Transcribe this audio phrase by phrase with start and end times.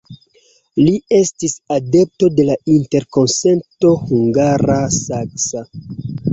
[0.87, 5.67] Li estis adepto de la interkonsento hungara-saksa.